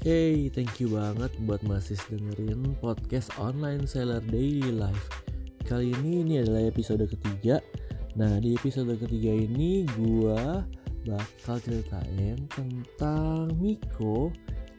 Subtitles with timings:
[0.00, 5.12] Hey, thank you banget buat masih dengerin podcast online seller daily life.
[5.68, 7.60] Kali ini ini adalah episode ketiga.
[8.16, 10.64] Nah, di episode ketiga ini gua
[11.04, 14.32] bakal ceritain tentang Miko,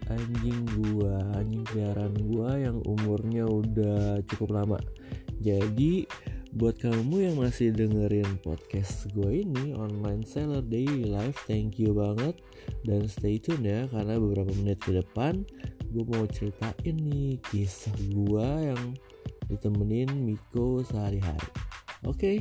[0.10, 4.82] anjing gua, anjing peliharaan gua yang umurnya udah cukup lama.
[5.38, 6.10] Jadi,
[6.52, 12.36] buat kamu yang masih dengerin podcast gue ini online seller daily life thank you banget
[12.84, 15.48] dan stay tune ya karena beberapa menit ke depan
[15.96, 18.84] gue mau ceritain nih kisah gue yang
[19.48, 21.48] ditemenin Miko sehari-hari
[22.04, 22.38] oke okay?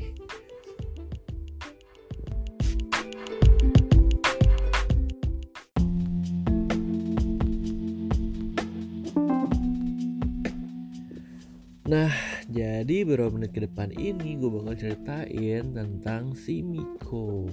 [11.90, 12.14] Nah,
[12.46, 17.50] jadi beberapa menit ke depan ini gue bakal ceritain tentang si Miko.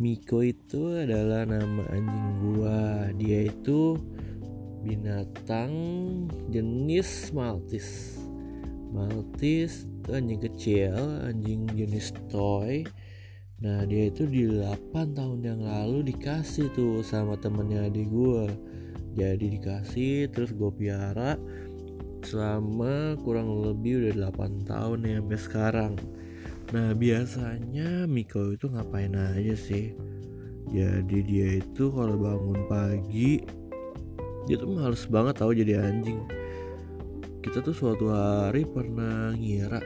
[0.00, 2.80] Miko itu adalah nama anjing gue.
[3.20, 4.00] Dia itu
[4.80, 5.68] binatang
[6.48, 8.16] jenis Maltese.
[8.88, 10.96] Maltese itu anjing kecil,
[11.28, 12.88] anjing jenis toy.
[13.60, 18.48] Nah dia itu di 8 tahun yang lalu dikasih tuh sama temennya adik gue.
[19.12, 21.36] Jadi dikasih terus gue piara
[22.28, 25.92] selama kurang lebih udah 8 tahun ya sampai sekarang.
[26.76, 29.96] Nah biasanya Miko itu ngapain aja sih?
[30.68, 33.40] Jadi dia itu kalau bangun pagi
[34.44, 36.20] dia tuh males banget tau jadi anjing.
[37.40, 39.80] Kita tuh suatu hari pernah ngira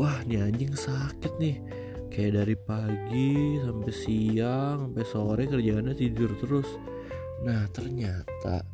[0.00, 1.60] wah ini anjing sakit nih.
[2.08, 6.68] Kayak dari pagi sampai siang sampai sore kerjaannya tidur terus.
[7.44, 8.64] Nah ternyata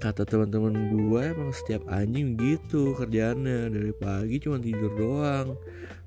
[0.00, 3.68] kata teman-teman gue emang setiap anjing gitu kerjaannya.
[3.68, 5.54] Dari pagi cuma tidur doang.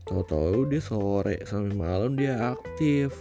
[0.04, 3.14] Tau-tau dia sore sampai malam dia aktif.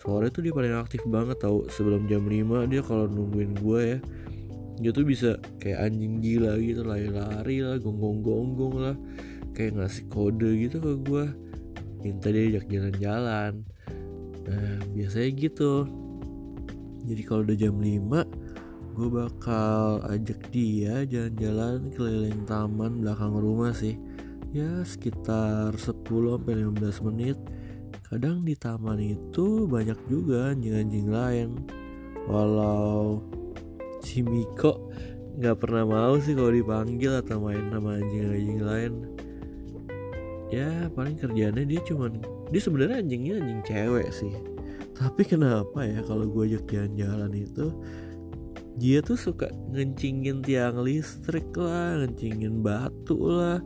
[0.00, 1.68] Sore tuh dia paling aktif banget tau.
[1.68, 3.98] Sebelum jam 5 dia kalau nungguin gue ya
[4.76, 8.96] dia tuh bisa kayak anjing gila gitu lari-lari lah gonggong-gonggong lah.
[9.52, 11.24] Kayak ngasih kode gitu ke gue
[12.00, 13.52] minta dia ajak jalan-jalan.
[14.48, 15.84] Nah biasanya gitu.
[17.06, 18.25] Jadi kalau udah jam 5
[18.96, 24.00] gue bakal ajak dia jalan-jalan keliling taman belakang rumah sih.
[24.56, 27.36] Ya sekitar 10-15 menit.
[28.08, 31.60] Kadang di taman itu banyak juga anjing-anjing lain.
[32.24, 33.20] Walau
[34.00, 34.88] si Miko
[35.36, 38.92] nggak pernah mau sih kalau dipanggil atau main sama anjing-anjing lain.
[40.48, 42.16] Ya paling kerjanya dia cuman
[42.48, 44.32] dia sebenarnya anjingnya anjing cewek sih.
[44.96, 47.76] Tapi kenapa ya kalau gue ajak jalan-jalan itu
[48.76, 53.60] dia tuh suka ngencingin tiang listrik lah ngencingin batu lah.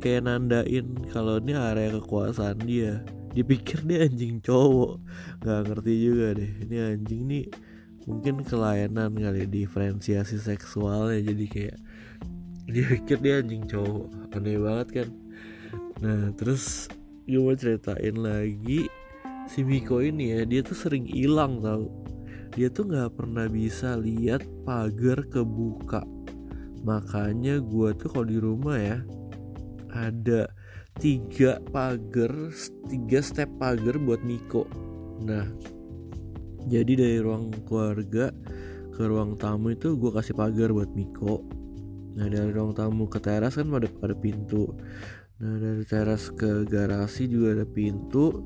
[0.00, 3.04] Kayak nandain kalau ini area kekuasaan dia.
[3.32, 5.00] Dipikir dia anjing cowok.
[5.44, 6.52] Nggak ngerti juga deh.
[6.64, 7.46] Ini anjing nih
[8.08, 11.20] mungkin kelainan kali diferensiasi seksualnya.
[11.20, 11.76] Jadi kayak
[12.68, 14.08] dia pikir dia anjing cowok.
[14.36, 15.08] Aneh banget kan?
[16.00, 16.88] Nah terus
[17.24, 18.88] gue mau ceritain lagi.
[19.48, 21.88] Si Miko ini ya dia tuh sering hilang tau
[22.54, 26.02] dia tuh nggak pernah bisa lihat pagar kebuka.
[26.82, 28.98] Makanya gue tuh kalau di rumah ya
[29.90, 30.50] ada
[30.98, 32.30] tiga pagar
[32.90, 34.66] tiga step pagar buat Miko
[35.24, 35.46] nah
[36.68, 38.28] jadi dari ruang keluarga
[38.92, 41.46] ke ruang tamu itu gue kasih pagar buat Miko
[42.14, 44.74] nah dari ruang tamu ke teras kan ada ada pintu.
[45.40, 48.44] Nah dari teras ke garasi juga ada pintu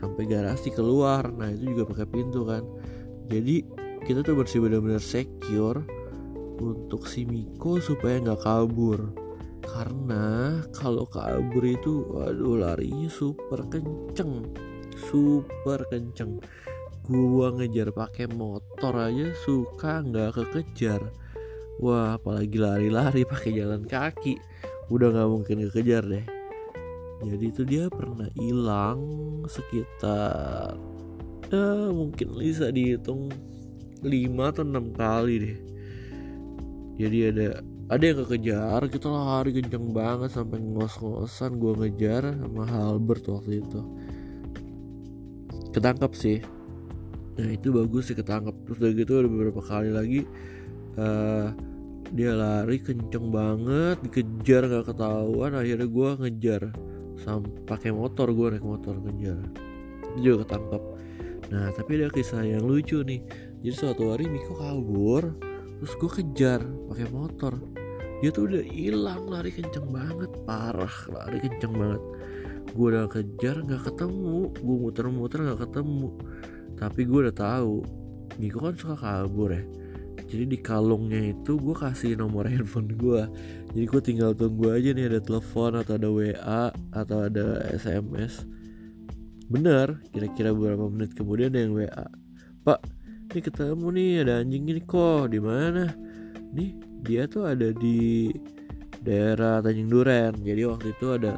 [0.00, 1.30] sampai garasi keluar.
[1.30, 2.64] Nah itu juga pakai pintu kan
[3.28, 3.60] jadi
[4.08, 5.84] kita tuh bersih benar-benar secure
[6.64, 9.12] untuk si Miko supaya nggak kabur.
[9.60, 14.48] Karena kalau kabur itu waduh larinya super kenceng.
[14.96, 16.40] Super kenceng.
[17.04, 21.04] Gua ngejar pakai motor aja suka nggak kekejar.
[21.84, 24.40] Wah apalagi lari-lari pakai jalan kaki.
[24.88, 26.24] Udah nggak mungkin kekejar deh.
[27.28, 29.04] Jadi itu dia pernah hilang
[29.44, 30.80] sekitar
[31.48, 33.32] ya mungkin bisa dihitung
[34.04, 35.58] 5 atau 6 kali deh.
[36.98, 37.46] Jadi ada
[37.88, 43.80] ada yang kekejar kita lari kenceng banget sampai ngos-ngosan gue ngejar sama Halbert waktu itu.
[45.72, 46.44] Ketangkap sih.
[47.40, 50.26] Nah itu bagus sih ketangkap terus udah gitu ada beberapa kali lagi
[50.98, 51.54] uh,
[52.10, 56.62] dia lari kenceng banget dikejar gak ketahuan akhirnya gue ngejar.
[57.24, 59.38] Sampai pakai motor gue naik motor ngejar.
[60.12, 60.82] Itu juga ketangkap
[61.48, 63.22] Nah tapi ada kisah yang lucu nih.
[63.64, 65.34] Jadi suatu hari Miko kabur
[65.78, 66.60] Terus gue kejar
[66.90, 67.54] pakai motor.
[68.18, 72.02] Dia tuh udah hilang lari kenceng banget Parah lari kenceng banget.
[72.74, 74.50] Gue udah kejar gak ketemu.
[74.58, 76.10] Gue muter-muter gak ketemu.
[76.74, 77.82] Tapi gue udah tahu
[78.38, 79.62] Miko kan suka kabur ya.
[80.28, 83.22] Jadi di kalungnya itu gue kasih nomor handphone gue
[83.76, 86.64] jadi gue tinggal tunggu aja nih ada telepon atau ada WA
[86.96, 88.48] atau ada SMS
[89.48, 92.06] bener kira-kira beberapa menit kemudian ada yang WA
[92.64, 92.80] pak
[93.28, 95.92] ini ketemu nih ada anjing ini kok di mana?
[96.56, 96.72] Nih
[97.04, 98.32] dia tuh ada di
[99.04, 100.32] daerah Tanjung Duren.
[100.40, 101.36] Jadi waktu itu ada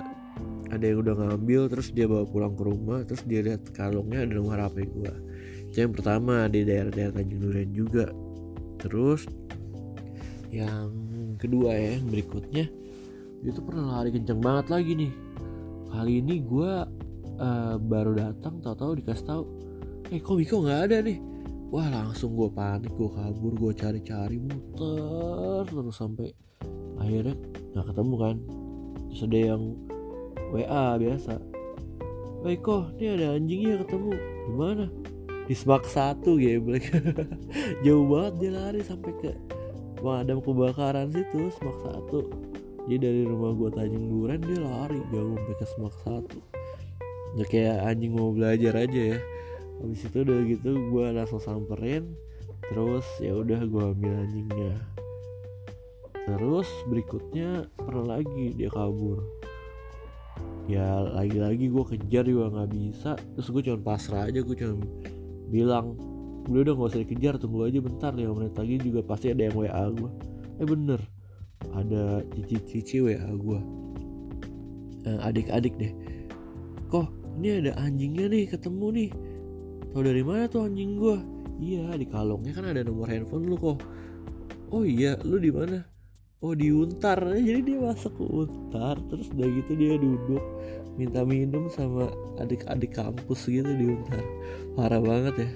[0.71, 4.39] ada yang udah ngambil terus dia bawa pulang ke rumah terus dia lihat kalungnya ada
[4.39, 5.13] nomor HP gue
[5.67, 8.07] itu yang pertama di daerah-daerah Tanjung Duren juga.
[8.79, 9.27] Terus
[10.55, 10.95] yang
[11.43, 12.71] kedua ya yang berikutnya
[13.51, 15.13] tuh pernah lari kenceng banget lagi nih.
[15.91, 16.73] Kali ini gue
[17.41, 19.43] uh, baru datang tahu-tahu dikasih tahu
[20.13, 21.19] eh kok Miko nggak ada nih?
[21.71, 26.35] Wah langsung gue panik gue kabur gue cari-cari muter terus sampai
[26.99, 27.35] akhirnya
[27.73, 28.37] nggak ketemu kan.
[29.11, 29.63] Terus ada yang
[30.51, 31.35] WA biasa
[32.41, 34.13] Eh kok ini ada anjingnya ketemu.
[34.19, 34.87] Di mana
[35.47, 36.91] di semak satu geblek.
[37.85, 39.31] Jauh banget dia lari sampai ke
[40.01, 42.33] pemadam kebakaran situ semak satu.
[42.89, 46.50] Jadi dari rumah gue Tanjung Duren dia lari jauh sampai ke semak satu
[47.39, 49.19] ya kayak anjing mau belajar aja ya.
[49.81, 52.13] Habis itu udah gitu gue langsung samperin
[52.71, 54.75] terus ya udah gue ambil anjingnya.
[56.27, 59.25] Terus berikutnya pernah lagi dia kabur.
[60.71, 63.19] Ya lagi-lagi gue kejar juga nggak bisa.
[63.35, 64.79] Terus gue cuma pasrah aja gue cuma
[65.51, 65.99] bilang
[66.47, 69.55] udah udah gak usah dikejar tunggu aja bentar 5 menit lagi juga pasti ada yang
[69.61, 70.11] WA gue
[70.57, 71.01] eh bener
[71.77, 73.61] ada cici-cici WA gue
[75.05, 75.93] eh, adik-adik deh.
[76.91, 79.11] Kok ini ada anjingnya nih ketemu nih.
[79.91, 81.17] Tau dari mana tuh anjing gue
[81.61, 83.81] iya di kalungnya kan ada nomor handphone lu kok.
[84.69, 85.81] Oh iya lu di mana?
[86.45, 87.17] Oh di Untar.
[87.17, 90.45] Jadi dia masuk ke Untar terus udah gitu dia duduk
[91.01, 94.25] minta minum sama adik-adik kampus gitu di Untar.
[94.77, 95.51] Parah banget ya.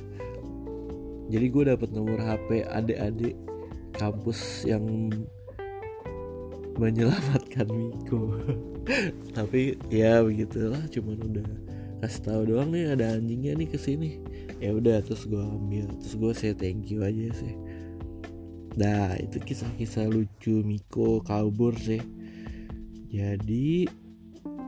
[1.36, 3.36] Jadi gue dapet nomor HP adik-adik
[3.92, 5.12] kampus yang
[6.80, 8.40] menyelamatkan Miko.
[9.36, 11.48] Tapi ya begitulah cuman udah
[12.04, 14.20] kasih tahu doang nih ada anjingnya nih ke sini
[14.60, 15.88] ya udah terus gue ambil.
[16.04, 17.56] Terus gue say thank you aja sih.
[18.76, 22.04] Nah itu kisah-kisah lucu Miko kabur sih.
[23.08, 23.88] Jadi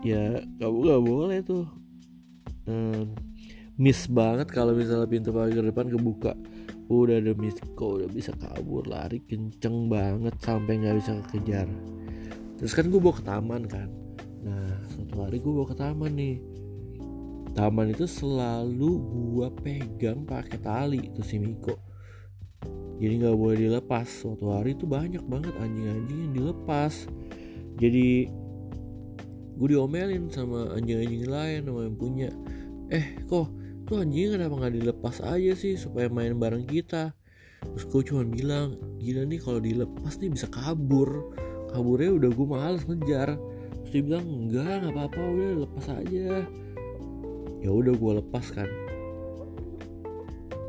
[0.00, 1.68] ya kamu gak boleh tuh.
[2.64, 3.14] Hmm,
[3.76, 6.32] miss banget kalau misalnya pintu pagar depan kebuka.
[6.88, 11.68] Udah ada Miko udah bisa kabur lari kenceng banget sampai nggak bisa kejar
[12.56, 13.88] terus kan gue bawa ke taman kan.
[14.40, 16.36] Nah suatu hari gue bawa ke taman nih
[17.56, 19.00] taman itu selalu
[19.32, 21.80] gua pegang pakai tali itu si Miko.
[23.00, 24.04] Jadi nggak boleh dilepas.
[24.04, 27.08] Suatu hari itu banyak banget anjing-anjing yang dilepas.
[27.80, 28.28] Jadi
[29.56, 32.30] gue diomelin sama anjing-anjing lain sama yang punya.
[32.92, 33.52] Eh kok
[33.88, 37.12] tuh anjing kenapa nggak dilepas aja sih supaya main bareng kita?
[37.64, 41.32] Terus gue cuma bilang gila nih kalau dilepas nih bisa kabur.
[41.72, 43.36] Kaburnya udah gue males ngejar.
[43.84, 46.44] Terus dia bilang enggak nggak apa-apa udah lepas aja
[47.60, 48.68] ya udah gue lepas kan.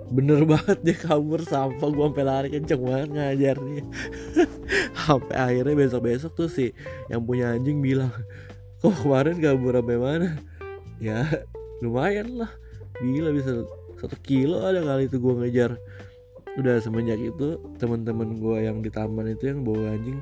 [0.07, 3.83] Bener banget dia kabur sampah gue sampai lari kenceng banget ngajar dia
[5.03, 6.71] sampai akhirnya besok besok tuh sih
[7.11, 8.15] yang punya anjing bilang
[8.79, 10.29] kok kemarin kabur sampai mana?
[11.03, 11.27] Ya
[11.83, 12.51] lumayan lah.
[13.03, 13.67] Gila bisa
[13.99, 15.71] satu kilo ada kali itu gue ngejar.
[16.57, 20.17] Udah semenjak itu teman-teman gue yang di taman itu yang bawa anjing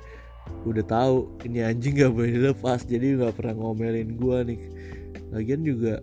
[0.66, 4.62] udah tahu ini anjing gak boleh dilepas jadi nggak pernah ngomelin gue nih.
[5.32, 6.02] Lagian juga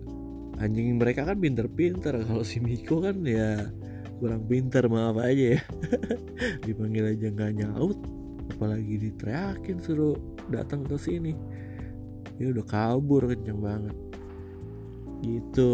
[0.61, 2.21] anjing mereka kan pinter-pinter.
[2.25, 3.69] Kalau si Miko kan ya
[4.21, 5.61] kurang pinter maaf aja ya.
[6.65, 7.99] Dipanggil aja nggak nyaut.
[8.53, 10.17] Apalagi diteriakin suruh
[10.51, 11.33] datang ke sini.
[12.37, 13.95] Ya udah kabur kenceng banget.
[15.23, 15.73] Gitu.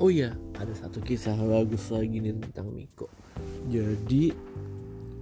[0.00, 3.12] Oh iya ada satu kisah bagus lagi nih tentang Miko.
[3.68, 4.32] Jadi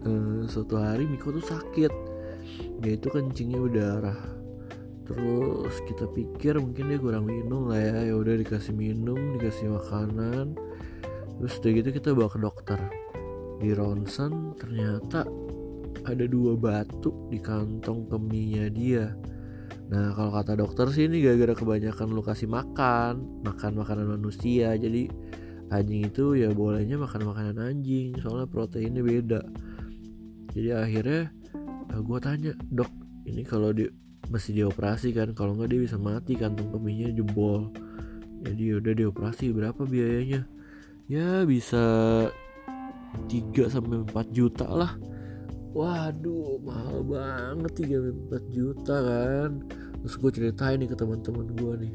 [0.07, 1.93] eh, suatu hari Miko tuh sakit.
[2.79, 4.39] Dia itu kencingnya berdarah
[5.09, 8.13] terus kita pikir mungkin dia kurang minum lah ya.
[8.13, 10.53] Ya udah dikasih minum dikasih makanan.
[11.41, 12.79] Terus udah gitu kita bawa ke dokter.
[13.59, 15.25] Di ronsen ternyata
[16.05, 19.17] ada dua batu di kantong keminya dia.
[19.89, 24.77] Nah kalau kata dokter sih ini gara-gara kebanyakan lu kasih makan makan makanan manusia.
[24.77, 25.09] Jadi
[25.73, 29.41] anjing itu ya bolehnya makan makanan anjing soalnya proteinnya beda.
[30.53, 31.33] Jadi akhirnya
[31.89, 32.93] gue tanya dok
[33.25, 33.89] ini kalau di
[34.27, 35.31] masih dioperasi kan.
[35.33, 37.71] Kalau nggak dia bisa mati kantung keminya jebol.
[38.43, 39.55] Jadi udah dioperasi.
[39.55, 40.45] Berapa biayanya?
[41.09, 41.85] Ya bisa
[43.31, 44.93] 3 sampai 4 juta lah.
[45.73, 49.51] Waduh mahal banget 3 sampai 4 juta kan.
[49.99, 51.95] Terus gue ceritain nih ke teman-teman gue nih.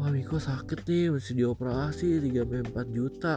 [0.00, 3.34] Wah Miko sakit nih masih dioperasi 3 sampai 4 juta.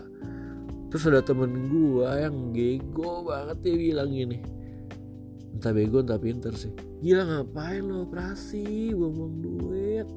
[0.94, 4.63] Terus ada temen gue yang gego banget dia bilang gini
[5.54, 6.74] entah bego entah pinter sih.
[7.06, 8.92] Gila ngapain lo operasi?
[8.92, 10.08] Buang-buang duit.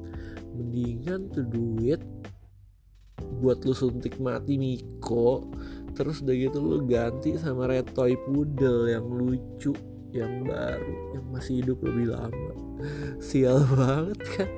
[0.57, 2.01] Mendingan tuh duit
[3.37, 5.49] buat lu suntik mati Miko.
[5.93, 9.73] Terus udah gitu lu ganti sama red toy poodle yang lucu
[10.13, 12.53] yang baru yang masih hidup lebih lama.
[13.17, 14.49] Sial banget kan?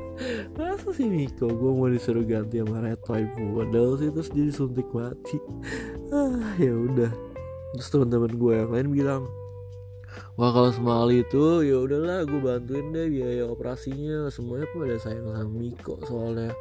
[0.56, 1.48] Masa sih Miko?
[1.48, 5.40] Gue mau disuruh ganti sama red toy poodle sih terus dia disuntik mati.
[6.12, 7.12] Ah ya udah.
[7.76, 9.24] Terus teman-teman gue yang lain bilang
[10.40, 14.32] Wah kalau semal itu ya udahlah gue bantuin deh biaya operasinya.
[14.32, 16.52] Semuanya pada sayang sama Miko soalnya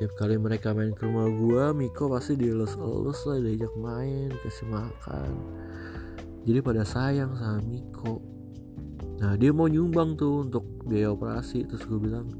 [0.00, 5.30] tiap kali mereka main ke rumah gue Miko pasti dielus-elus lah diajak main kasih makan.
[6.48, 8.24] Jadi pada sayang sama Miko.
[9.18, 12.32] Nah dia mau nyumbang tuh untuk biaya operasi terus gue bilang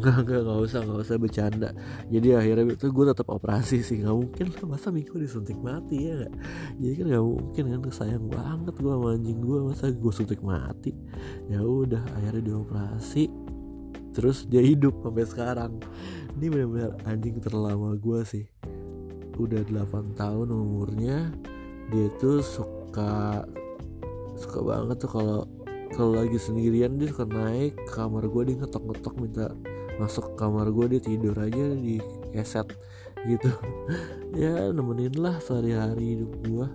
[0.00, 1.70] nggak nggak nggak usah nggak usah bercanda.
[2.08, 4.00] Jadi akhirnya itu gue tetap operasi sih.
[4.00, 6.34] Nggak mungkin lah masa Miko disuntik mati ya gak?
[6.80, 10.92] jadi kan nggak mungkin kan sayang banget gue sama anjing gue masa gue suntik mati?
[11.52, 13.24] Ya udah akhirnya dioperasi.
[14.12, 15.72] Terus dia hidup sampai sekarang.
[16.36, 18.44] Ini benar-benar anjing terlama gue sih.
[19.40, 21.32] Udah 8 tahun umurnya
[21.92, 23.44] dia tuh suka
[24.36, 25.40] suka banget tuh kalau
[25.92, 29.46] kalau lagi sendirian dia suka naik kamar gue dia ngetok-ngetok minta
[30.00, 32.00] masuk kamar gue dia tidur aja di
[32.32, 32.68] keset
[33.28, 33.50] gitu.
[34.32, 36.68] Ya nemenin lah sehari-hari hidup gue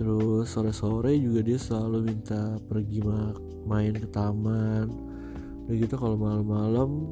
[0.00, 3.04] terus sore-sore juga dia selalu minta pergi
[3.68, 4.88] main ke taman.
[5.68, 7.04] Udah gitu kalau malam-malam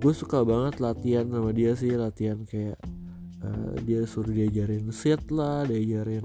[0.00, 2.80] gue suka banget latihan sama dia sih latihan kayak
[3.44, 6.24] uh, dia suruh diajarin sit lah diajarin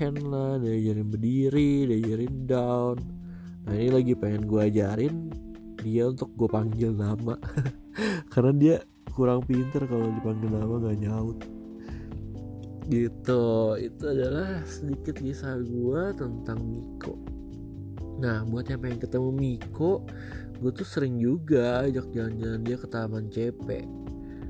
[0.00, 2.96] hand lah diajarin berdiri diajarin down.
[3.68, 5.25] Nah ini lagi pengen gue ajarin
[5.86, 7.38] dia untuk gue panggil nama.
[8.34, 8.76] Karena dia
[9.14, 11.38] kurang pinter kalau dipanggil nama gak nyaut.
[12.90, 13.44] Gitu.
[13.78, 17.14] Itu adalah sedikit kisah gue tentang Miko.
[18.18, 20.02] Nah buat yang pengen ketemu Miko
[20.56, 23.84] gue tuh sering juga ajak jalan-jalan dia ke taman CP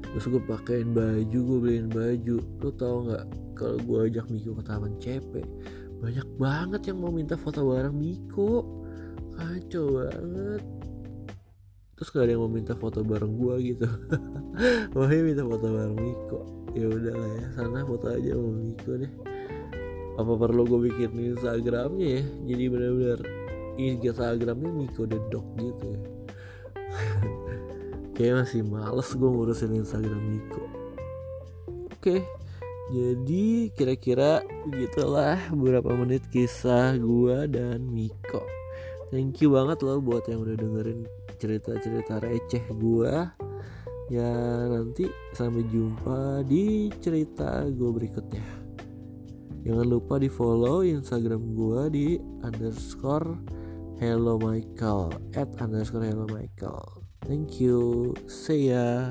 [0.07, 2.37] terus gue pakein baju gue beliin baju.
[2.63, 3.25] Lo tau nggak
[3.59, 5.33] kalau gue ajak Miko ke taman CP
[5.97, 8.65] banyak banget yang mau minta foto bareng Miko.
[9.37, 10.65] Kacau banget
[11.97, 13.89] terus gak ada yang mau minta foto bareng gue gitu.
[14.95, 16.39] Makanya minta foto bareng Miko.
[16.77, 19.13] Ya udahlah ya sana foto aja sama Miko deh.
[20.17, 22.23] Apa perlu gue bikin Instagramnya ya?
[22.53, 23.21] Jadi benar-benar
[23.81, 26.01] Instagramnya Miko the dog gitu ya.
[28.17, 30.63] Kayak masih males gue ngurusin Instagram Miko.
[31.97, 32.23] Oke
[32.87, 38.47] jadi kira-kira begitulah beberapa menit kisah gue dan Miko.
[39.11, 41.03] Thank you banget loh buat yang udah dengerin
[41.37, 43.15] cerita-cerita receh gue
[44.07, 44.33] ya
[44.71, 48.47] nanti sampai jumpa di cerita gue berikutnya.
[49.67, 52.07] Jangan lupa di follow instagram gue di
[52.47, 53.35] underscore
[53.99, 57.03] hello michael at underscore hello michael.
[57.27, 58.15] Thank you.
[58.31, 59.11] See ya